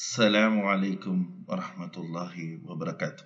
[0.00, 2.34] السلام عليكم ورحمة الله
[2.68, 3.24] وبركاته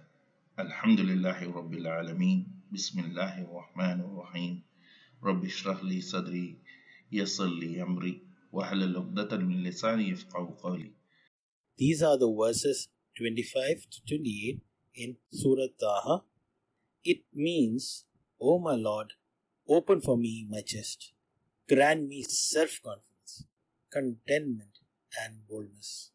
[0.59, 2.41] الحمد لله رب العالمين
[2.73, 4.55] بسم الله الرحمن الرحيم
[5.23, 6.59] رب اشرح لي صدري
[7.13, 10.91] يسر لي أمري واحلل عقدة من لساني يفقه قولي
[11.79, 14.61] These are the verses 25 to 28
[14.95, 16.25] in Surah Taha.
[17.05, 18.05] It means,
[18.41, 19.15] O my Lord,
[19.69, 21.13] open for me my chest,
[21.69, 23.47] grant me self confidence,
[23.91, 24.81] contentment,
[25.23, 26.11] and boldness,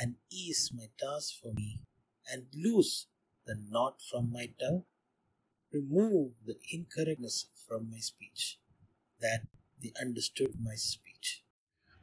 [0.00, 1.80] and ease my task for me,
[2.30, 3.06] and loose
[3.46, 4.84] the knot from my tongue.
[5.72, 8.58] Remove the incorrectness from my speech,
[9.20, 9.42] that
[9.82, 11.42] they understood my speech.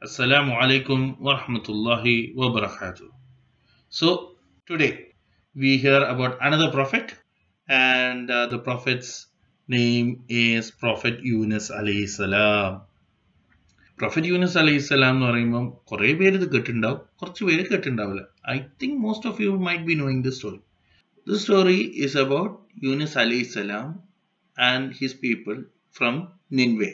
[0.02, 3.08] Assalamu alaikum wa rahmatullahi wa barakatuh.
[3.88, 5.14] So, today
[5.54, 7.14] we hear about another prophet,
[7.68, 9.26] and uh, the prophet's
[9.68, 12.87] name is Prophet Yunus alayhi salam.
[14.00, 17.00] Prophet Yunus അലൈഹി സ്വലാം എന്ന് പറയുമ്പം കുറേ പേര് ഇത് കേട്ടിട്ടുണ്ടാവും.
[17.20, 18.22] കുറച്ച് പേര് കേട്ടിട്ടുണ്ടാവില്ല.
[18.50, 20.60] I think most of you might be knowing the story
[21.28, 23.88] the story is about Yunus അലൈഹി സ്വലാം
[24.60, 25.64] and his people
[25.96, 26.90] from Nineveh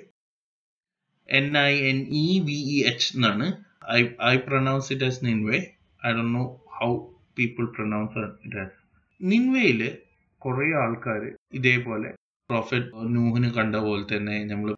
[1.29, 3.47] N I N E V E H എന്നാണ്.
[3.93, 5.59] I I pronounce it as Nineveh
[6.07, 6.45] I Dr know
[6.79, 6.91] how
[7.39, 8.77] people pronounce it as
[9.21, 9.99] നിൻവേയിൽ
[10.39, 12.11] കുറേ ആൾക്കാർ ഇതേപോലെ
[12.55, 14.71] prophet നൂഹിന് കണ്ട പോലെ തന്നെ നമ്മൾ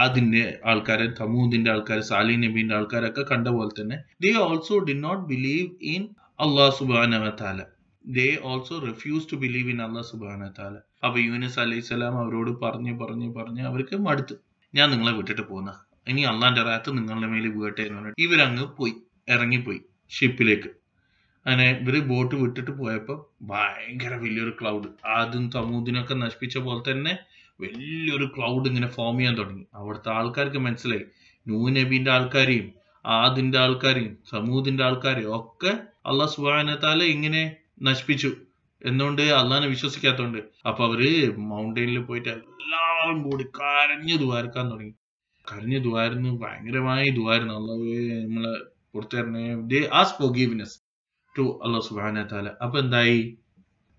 [0.00, 5.66] ആദിന്റെ ആൾക്കാരെ തമൂദിന്റെ ആൾക്കാർ സാലി നബീന്റെ ആൾക്കാരൊക്കെ കണ്ട പോലെ തന്നെ they also did not believe
[5.92, 6.02] in
[6.38, 7.60] Allah സുബാന താല
[8.04, 12.92] they also refuse to believe in Allah സുബാന താല അപ്പൊ യൂനിസ് അലൈഹി സ്വലാം അവരോട് പറഞ്ഞു
[13.00, 14.34] പറഞ്ഞു പറഞ്ഞ് അവർക്ക് മടുത്തു.
[14.74, 15.70] ഞാൻ നിങ്ങളെ വിട്ടിട്ട് പോകുന്ന
[16.06, 18.94] ഇനി അള്ളാന്റെ റാത്ത് നിങ്ങളുടെ മേലെ വീട്ടെ എന്ന് പറഞ്ഞിട്ട് ഇവരങ്ങ് പോയി
[19.28, 19.80] ഇറങ്ങിപ്പോയി
[20.12, 20.70] ഷിപ്പിലേക്ക്
[21.46, 27.18] അങ്ങനെ ഇവർ ബോട്ട് വിട്ടിട്ട് പോയപ്പോ ഭയങ്കര വലിയൊരു ക്ലൗഡ് ആദ്യം തമൂദിനൊക്കെ നശിപ്പിച്ച പോലെ തന്നെ
[27.60, 29.64] വലിയൊരു ക്ലൗഡ് ഇങ്ങനെ ഫോം ചെയ്യാൻ തുടങ്ങി.
[29.74, 31.04] അവിടുത്തെ ആൾക്കാർക്ക് മനസ്സിലായി.
[31.48, 32.72] നൂ നബീന്റെ ആൾക്കാരെയും
[33.06, 38.32] ആദിന്റെ ആൾക്കാരെയും സമൂദിന്റെ ആൾക്കാരെയും ഒക്കെ അള്ളാഹ് സുബാനത്താല ഇങ്ങനെ നശിപ്പിച്ചു.
[38.86, 41.00] എന്തുകൊണ്ട് അള്ളാഹിനെ വിശ്വസിക്കാത്തതുകൊണ്ട് അപ്പൊ അവർ
[41.36, 44.94] മൗണ്ടൈനിൽ പോയിട്ട് എല്ലാവരും കൂടി കരഞ്ഞു ദ്വാരക്കാൻ തുടങ്ങി.
[45.52, 47.54] കരഞ്ഞു ദ്വാരുന്നു ഭയങ്കരമായി ദ്വാരുന്നു.
[47.54, 48.54] അള്ളാഹ് നമ്മളെ
[48.94, 50.89] പുറത്തേറിനെ they ask forgiveness
[51.38, 53.38] to Allah സുബാന താല അപ്പൊ എന്തായി?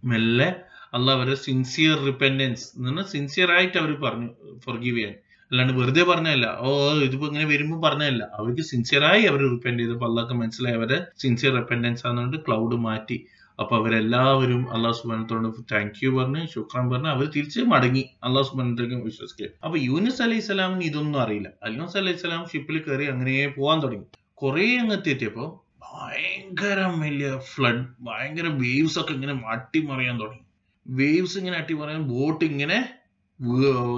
[0.04, 0.56] മെല്ലെ
[0.94, 4.30] അള്ളാഹ് അവരെ സിൻസിയർ റിപ്പൻഡൻസ് എന്ന് സിൻസിയർ ആയിട്ട് അവർ പറഞ്ഞു
[4.66, 5.14] ഫോർഗീവ് ചെയ്യാൻ.
[5.52, 6.70] അല്ലാണ്ട് വെറുതെ പറഞ്ഞല്ല ഓ
[7.04, 12.46] ഇതിപ്പോ ഇങ്ങനെ വരുമ്പോൾ പറഞ്ഞല്ല അവർക്ക് സിൻസിയറായി അവർ റിപ്പൻഡ് ചെയ്തപ്പോൾ അള്ളാഹ്ക്ക് മനസ്സിലായി അവരെ സിൻസിയർ റിപ്പൻഡൻസ് ആണെന്നുകൊണ്ട്
[12.48, 13.28] ക്ലൗഡ് മാറ്റി.
[13.60, 18.04] അപ്പൊ അവരെല്ലാവരും അള്ളാഹ് സുബാനത്തോട് താങ്ക് യു പറഞ്ഞ് ശുക്രാൻ പറഞ്ഞ് അവർ തിരിച്ച് മടങ്ങി.
[18.24, 21.50] അള്ളാഹ് സുബാനത്തേക്ക് വിശ്വസിക്കുക അപ്പൊ യൂനിസ് അലൈഹി സ്വലാമിന് ഇതൊന്നും അറിയില്ല.
[21.64, 24.08] അല്ലൂസ് അലൈഹി സ്വലാം ഷിപ്പിൽ കയറി അങ്ങനെ പോകാൻ തുടങ്ങി.
[24.34, 25.61] കുറെ അങ്ങ് എത്തിയപ്പോ
[25.94, 30.46] ഭയങ്കര വലിയ ഫ്ലഡ് ഭയങ്കര വേവ്സ് ഒക്കെ ഇങ്ങനെ അട്ടിമറിയാൻ തുടങ്ങി.
[30.86, 32.78] വേവ്സ് ഇങ്ങനെ അട്ടിമറിയാൻ ബോട്ട് ഇങ്ങനെ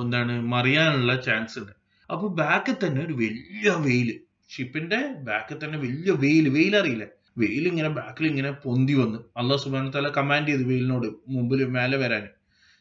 [0.02, 1.74] എന്താണ് മറിയാനുള്ള ചാൻസ് ഉണ്ട്.
[2.10, 4.10] അപ്പൊ ബാക്കിൽ തന്നെ ഒരു വലിയ വെയിൽ
[4.54, 5.00] ഷിപ്പിന്റെ
[5.30, 7.06] ബാക്കിൽ തന്നെ വലിയ വെയിൽ വെയിൽ അറിയില്ല?
[7.38, 9.20] വെയിൽ ഇങ്ങനെ ബാക്കിൽ ഇങ്ങനെ പൊന്തി വന്ന്.
[9.38, 12.26] അള്ളാഹ് സുബാന തല കമാൻഡ് ചെയ്തു വെയിലിനോട് മുമ്പിൽ മേലെ വരാൻ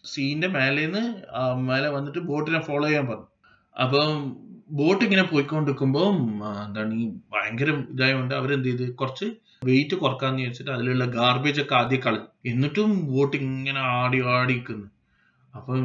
[0.05, 1.03] സീന്റെ മേലേന്ന്
[1.69, 3.29] മേലെ വന്നിട്ട് ബോട്ടിനെ ഫോളോ ചെയ്യാൻ പറഞ്ഞു.
[3.77, 4.11] അപ്പം
[4.73, 6.07] ബോട്ട് ഇങ്ങനെ പോയിക്കൊണ്ടിരിക്കുമ്പോൾ
[6.67, 9.27] എന്താണ് ഈ ഭയങ്കര ഇതായതുകൊണ്ട് അവരെന്ത് ചെയ്ത് കുറച്ച്
[9.63, 14.89] വെയിറ്റ് കുറക്കാന്ന് വിചാരിച്ചിട്ട് അതിലുള്ള ഗാർബേജ് ഒക്കെ ആദ്യം കളഞ്ഞു എന്നിട്ടും ബോട്ട് ഇങ്ങനെ ആടി ആടി നിൽക്കുന്നു
[15.55, 15.83] അപ്പം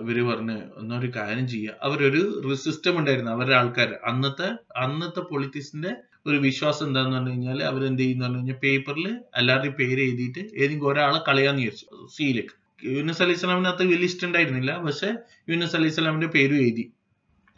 [0.00, 2.20] ഇവർ പറഞ്ഞ് എന്നൊരു കാര്യം ചെയ്യുക അവരൊരു
[2.64, 5.92] സിസ്റ്റം ഉണ്ടായിരുന്നു അവരുടെ ആൾക്കാർ അന്നത്തെ അന്നത്തെ പൊളിറ്റീസിന്റെ
[6.26, 9.06] ഒരു വിശ്വാസം എന്താന്ന് പറഞ്ഞു കഴിഞ്ഞാൽ അവരെന്ത് ചെയ്യുന്ന പറഞ്ഞു കഴിഞ്ഞാൽ പേപ്പറിൽ
[9.36, 12.54] എല്ലാവരുടെയും പേര് എഴുതിയിട്ട് ഏതെങ്കിലും ഒരാളെ കളയാന്ന് ചോദിച്ചു സീലേക്ക്
[12.88, 14.72] യൂനസ് അലൈഹി സ്വലാമിനകത്ത് വലിയ ഇഷ്ടം ഉണ്ടായിരുന്നില്ല.
[14.86, 15.08] പക്ഷെ
[15.48, 16.84] യൂനസ് അലൈഹി സ്വലാമിന്റെ പേരും എഴുതി.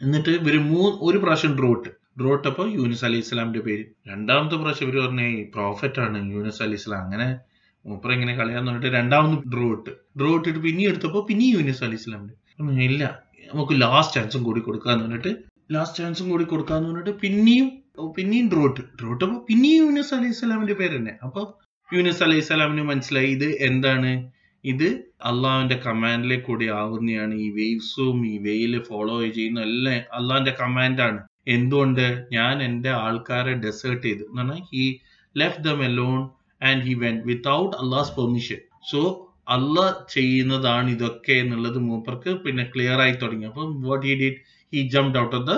[0.01, 1.89] എന്നിട്ട് ഇവർ മൂ ഒരു പ്രാവശ്യം ഡ്രോട്ട്.
[2.19, 3.83] ഡ്രോട്ട് അപ്പോൾ യൂനിസ് അലി ഇസ്ലാമിന്റെ പേര്.
[4.11, 5.23] രണ്ടാമത്തെ പ്രാവശ്യം ഇവർ പറഞ്ഞ
[5.55, 7.01] പ്രോഫറ്റ് ആണ് യൂനിസ് അലി ഇസ്ലാം.
[7.05, 7.27] അങ്ങനെ
[7.85, 9.91] മൂപ്പർ ഇങ്ങനെ കളയാന്ന് പറഞ്ഞിട്ട് രണ്ടാമത് ഡ്രോട്ട്.
[10.19, 12.35] ഡ്രോട്ട് ഇട്ട് പിന്നെ എടുത്തപ്പോ പിന്നെ യൂനിസ് അലി ഇസ്ലാമിന്റെ.
[12.89, 13.03] ഇല്ല.
[13.53, 15.31] നമുക്ക് ലാസ്റ്റ് ചാൻസും കൂടി കൊടുക്കാന്ന് പറഞ്ഞിട്ട്
[15.73, 17.67] ലാസ്റ്റ് ചാൻസും കൂടി കൊടുക്കാന്ന് പറഞ്ഞിട്ട് പിന്നെയും
[18.17, 18.81] പിന്നെയും ഡ്രോട്ട്.
[18.99, 21.13] ഡ്രോട്ട് അപ്പോൾ പിന്നെയും യൂനിസ് അലി ഇസ്ലാമിന്റെ പേര് തന്നെ.
[21.23, 21.45] അപ്പോൾ
[21.89, 24.11] യൂനിസ് അലി ഇസ്ലാമിന് മനസ്സിലായി ഇത് എന്താണ്?
[24.63, 24.87] ഇത്
[25.29, 31.19] അള്ളാഹുവിന്റെ കമാൻഡിലെ കൂടി ആകുന്നതാണ് ഈ വേവ്സും ഈ വെയിൽ ഫോളോ ചെയ്യുന്ന എല്ലാം അള്ളാഹിന്റെ കമാൻഡാണ്
[31.55, 32.05] എന്തുകൊണ്ട്?
[32.35, 34.23] ഞാൻ എന്റെ ആൾക്കാരെ ഡെസേർട്ട് ചെയ്തു.
[34.29, 34.83] എന്ന് പറഞ്ഞാൽ he
[35.35, 36.19] left them alone
[36.61, 38.59] and he went without Allah's permission
[38.91, 39.01] so
[39.55, 43.45] Allah ചെയ്യുന്നതാണ് ഇതൊക്കെ എന്നുള്ളത് മൂപ്പർക്ക് പിന്നെ ക്ലിയർ ആയി തുടങ്ങി.
[43.51, 44.39] അപ്പം what he did
[44.73, 45.55] he jump out of the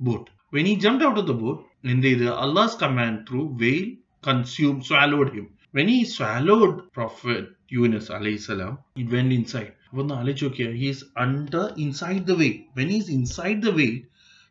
[0.00, 0.26] boat
[0.56, 1.60] when he jump out of the boat
[1.92, 2.26] എന്ത് ചെയ്ത്?
[2.44, 3.86] Allah's command through whale
[4.28, 7.45] consume swallowed him when he swallowed prophet
[7.75, 12.57] Yunus അലൈഹി സ്വലാം ഇറ്റ് വെന്റ് ഇൻസൈഡ് അപ്പൊ ഒന്ന് ആലോചിച്ച് നോക്കിയാൽ he's under inside the whale
[12.79, 13.95] when he's inside the whale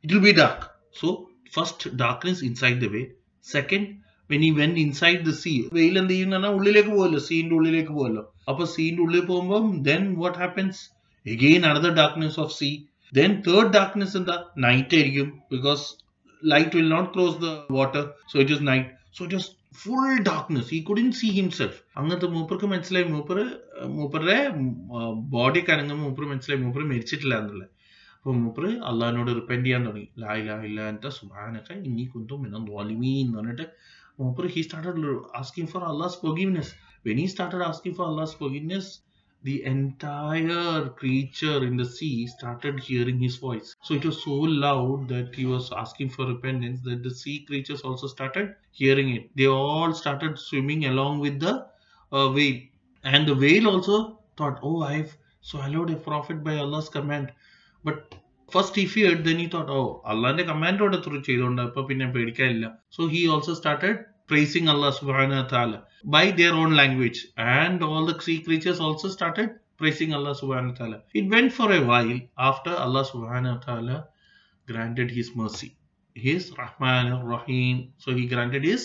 [0.05, 0.67] it will be dark
[1.01, 1.09] so
[1.57, 3.09] first darkness inside the whale
[3.45, 3.89] second
[4.31, 8.25] when ഈ when inside the sea whale എന്ത് ചെയ്യുന്ന പറഞ്ഞാൽ ഉള്ളിലേക്ക് പോകുമല്ലോ സീന്റെ ഉള്ളിലേക്ക് പോകുമല്ലോ
[8.51, 10.81] അപ്പൊ സീന്റെ ഉള്ളിൽ പോകുമ്പോൾ then what happens
[11.27, 12.71] again another darkness of sea
[13.13, 15.85] then third darkness എന്താ നൈറ്റ് ആയിരിക്കും because
[16.43, 20.74] light will not cross the water so it is night so it is Full darkness
[20.74, 23.08] ഈ കുഡിൻ സീ ഹിംസെൽഫ് അങ്ങനത്തെ മൂപ്പർക്ക് മനസ്സിലായി.
[23.14, 23.38] മൂപ്പർ
[23.98, 24.38] മൂപ്പറുടെ
[25.36, 26.62] body കനങ്ങുമ്പോൾ മൂപ്പർ മനസ്സിലായി.
[26.64, 27.70] മൂപ്പർ മരിച്ചിട്ടില്ല എന്നുള്ളത്.
[28.16, 30.10] അപ്പോൾ മൂപ്പർ അള്ളഹാനോട് റിപ്പൻഡ് ചെയ്യാൻ തുടങ്ങി.
[30.20, 33.68] ലായ് ഇലാ ഇല്ല സുബാനൊക്കെ ഇനി കുന്തും പിന്നെ നോലിമീ എന്ന് പറഞ്ഞിട്ട്
[34.22, 36.70] മൂപ്പർ he started asking for Allah's forgiveness.
[37.08, 38.88] When he started asking for Allah's forgiveness
[39.45, 43.77] the entire creature in the sea started hearing his voice.
[43.83, 47.83] So it was so loud that he was asking for repentance that the sea creatures
[47.83, 49.31] also started hearing it.
[49.37, 51.67] They all started swimming along with the
[52.13, 52.61] uh, whale.
[53.05, 57.31] And the whale also thought, Oh, I've swallowed a prophet by Allah's command.
[57.85, 58.15] But
[58.51, 62.67] first he feared, then he thought, Oh, Allah's command order through ചെയ്തുകൊണ്ട് അപ്പൊ പിന്നെ പേടിക്കാനില്ല
[62.91, 63.97] So he also started
[64.30, 65.78] praising Allah subhanahu wa ta'ala
[66.16, 67.20] by their own language.
[67.56, 70.98] And all the sea creatures also started praising Allah subhanahu wa ta'ala.
[71.14, 73.98] It went for a while after Allah subhanahu wa ta'ala
[74.68, 75.70] granted his mercy.
[76.16, 77.78] His Rahman Rahim.
[77.98, 78.84] So he granted his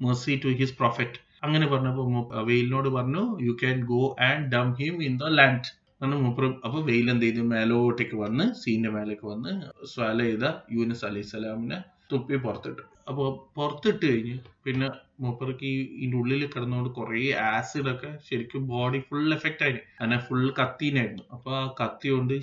[0.00, 1.12] mercy to his prophet.
[1.42, 2.06] അങ്ങനെ പറഞ്ഞപ്പോൾ
[2.48, 5.68] വെയിലിനോട് പറഞ്ഞു you can go and dump him in the land
[6.00, 9.52] കാരണം മൂപ്പർ അപ്പൊ വെയിൽ എന്ത് ചെയ്തു മേലോട്ടേക്ക് വന്ന് സീന്റെ മേലേക്ക് വന്ന്
[9.92, 11.78] സ്വാല ചെയ്ത യൂനിസ് അലൈഹി സ്വലാമിനെ
[12.12, 13.26] തുപ്പി പുറത്തിട്ടു അപ്പോൾ
[13.56, 14.86] പുറത്തിട്ട് കഴിഞ്ഞ് പിന്നെ
[15.24, 15.66] മൂപ്പർക്ക്
[16.02, 17.20] ഈ ഉള്ളിൽ കിടന്നുകൊണ്ട് കുറേ
[17.50, 22.34] ആസിഡ് ഒക്കെ ശരിക്കും ബോഡി ഫുൾ എഫക്റ്റ് ആയി അങ്ങനെ ഫുൾ കത്തീനായിരുന്നു അപ്പൊ ആ കത്തി കൊണ്ട്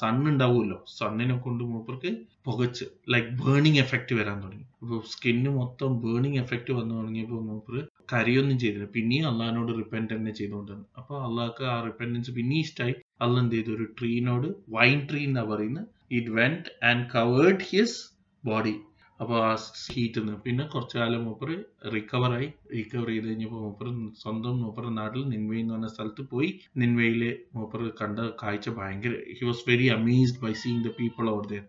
[0.00, 0.78] സൺ ഉണ്ടാവുമല്ലോ.
[0.98, 2.10] സണ്ണിനെ കൊണ്ട് മൂപ്പർക്ക്
[2.46, 4.66] പുകച്ച് ലൈക്ക് ബേണിംഗ് എഫക്റ്റ് വരാൻ തുടങ്ങി.
[4.82, 7.76] അപ്പോൾ സ്കിന്ന് മൊത്തം ബേണിംഗ് എഫക്റ്റ് വന്നു തുടങ്ങിയപ്പോൾ മൂപ്പർ
[8.12, 8.86] കരയൊന്നും ചെയ്തില്ല.
[8.96, 10.86] പിന്നെയും അള്ളഹാനോട് റിപ്പന്റ് തന്നെ ചെയ്തുകൊണ്ടിരുന്നു.
[10.98, 12.94] അപ്പോൾ അള്ളാഹ്ക്ക് ആ റിപ്പന്റൻസ് പിന്നെയും ഇഷ്ടമായി
[13.24, 13.70] അള്ള എന്ത് ചെയ്തു?
[13.76, 15.86] ഒരു ട്രീനോട് വൈൻ ട്രീ എന്നാ പറയുന്നത്
[16.18, 18.00] it went and covered his
[18.44, 18.74] body
[19.22, 19.50] അപ്പോൾ ആ
[19.94, 21.50] ഹീറ്റിൽ നിന്ന് പിന്നെ കുറച്ചു കാലം മൂപ്പർ
[21.94, 23.88] റിക്കവറായി റിക്കവർ ചെയ്ത് കഴിഞ്ഞപ്പോൾ മൂപ്പർ
[24.22, 26.50] സ്വന്തം മൂപ്പർ നാട്ടിൽ നിൻവൈ എന്ന് പറഞ്ഞ സ്ഥലത്ത് പോയി
[26.82, 31.62] നിൻവയിലെ മൂപ്പർ കണ്ട കാഴ്ച ഭയങ്കര he was very amazed by seeing the people over there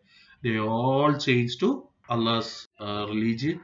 [0.43, 1.71] they all change to
[2.15, 2.57] Allah's
[3.13, 3.59] religion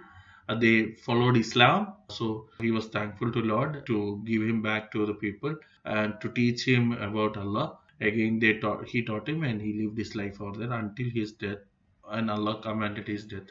[0.49, 1.93] they followed Islam.
[2.09, 6.29] So he was thankful to Lord to give him back to the people and to
[6.29, 7.77] teach him about Allah.
[8.01, 11.33] Again, they taught he taught him and he lived his life over there until his
[11.33, 11.59] death.
[12.03, 13.49] And Allah commanded his death.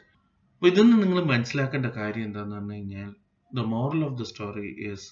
[0.58, 3.10] അപ്പോൾ ഇതൊന്നും നിങ്ങൾ മനസ്സിലാക്കേണ്ട കാര്യം എന്താണെന്ന് പറഞ്ഞു കഴിഞ്ഞാൽ
[3.58, 5.06] the moral of the story is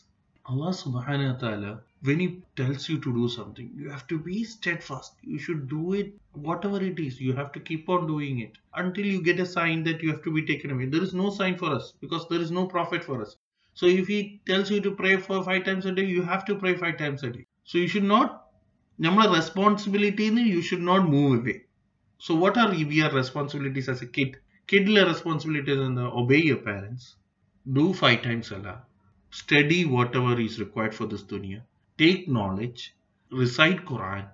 [0.44, 4.42] Allah subhanahu wa ta'ala, when He tells you to do something, you have to be
[4.42, 5.12] steadfast.
[5.22, 7.20] You should do it, whatever it is.
[7.20, 10.22] You have to keep on doing it until you get a sign that you have
[10.22, 10.86] to be taken away.
[10.86, 13.36] There is no sign for us because there is no prophet for us.
[13.74, 16.56] So if He tells you to pray for five times a day, you have to
[16.56, 17.46] pray five times a day.
[17.64, 18.30] So you should not,
[19.00, 20.26] നമ്മളെ responsibility
[20.56, 21.58] you should not move away.
[22.18, 24.32] So what are your responsibilities as a kid?
[24.68, 27.04] Kidle responsibilities and obey your parents.
[27.66, 28.78] Do five times Allah.
[29.32, 31.60] study whatever is required for this dunya
[31.98, 32.80] take knowledge
[33.32, 34.24] recite quran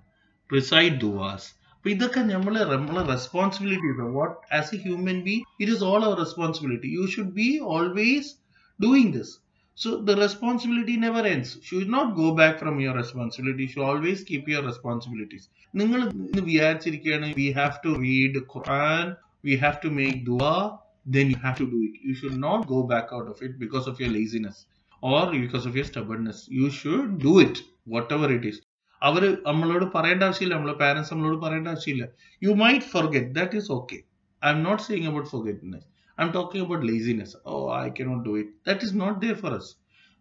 [0.49, 1.43] recite duas
[1.75, 6.89] അപ്പൊ ഇതൊക്കെ നമ്മളെ നമ്മളെ responsibility what as a human being it is all our responsibility
[6.95, 8.31] you should be always
[8.79, 9.31] doing this
[9.77, 14.49] so the responsibility never ends should not go back from your responsibility should always keep
[14.53, 19.07] your responsibilities നിങ്ങൾ ഇന്ന് വിചാരിച്ചിരിക്കുകയാണ് we have to read Quran
[19.43, 20.53] V have to make ദുആ
[21.07, 21.93] then you have to do it.
[22.01, 24.57] You should not go back out of it because of your laziness.
[25.03, 26.47] or because of your stubbornness.
[26.51, 27.57] You should do it,
[27.87, 28.57] whatever it is.
[29.01, 32.05] അവർ നമ്മളോട് പറയേണ്ട ആവശ്യമില്ല നമ്മളെ parents നമ്മളോട് പറയേണ്ട ആവശ്യമില്ല
[32.41, 33.97] you might forget that is okay
[34.41, 35.85] I am not saying about forgetfulness
[36.17, 39.53] I am talking about laziness oh I cannot do it that is not there for
[39.59, 39.71] us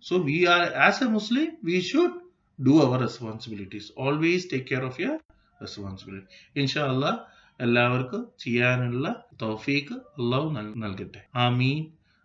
[0.05, 2.15] so we are as a Muslim we should
[2.59, 5.19] do our responsibilities always take care of your
[5.61, 7.19] responsibility ഇൻഷാ അള്ളാഹ്
[7.65, 9.07] എല്ലാവർക്കും ചെയ്യാനുള്ള
[9.45, 10.49] തൗഫീക്ക് അള്ളാഹു
[10.85, 11.79] നൽകട്ടെ ആമീൻ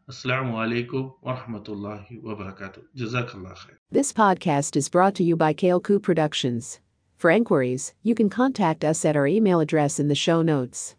[0.08, 2.82] Assalamu alaikum wa rahmatullahi wa barakatuh.
[2.94, 3.76] Jazakallah khair.
[3.90, 6.82] This podcast is brought to you by Kaleku Productions.
[7.16, 10.96] For inquiries, you can contact us at our email address in the show notes.